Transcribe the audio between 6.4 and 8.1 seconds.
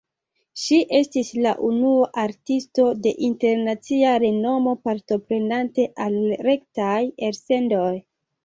rektaj elsendoj.